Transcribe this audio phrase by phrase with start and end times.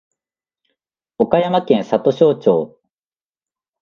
[1.19, 2.79] 岡山県里庄町